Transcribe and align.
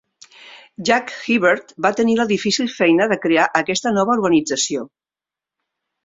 Jack 0.89 1.11
Hibbert 1.33 1.73
va 1.85 1.91
tenir 1.99 2.15
la 2.19 2.25
difícil 2.31 2.71
feina 2.75 3.07
de 3.11 3.17
crear 3.25 3.45
aquesta 3.59 3.91
nova 3.99 4.15
organització. 4.21 4.87